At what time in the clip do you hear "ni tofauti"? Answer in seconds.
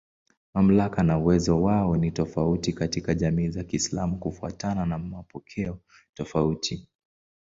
1.97-2.73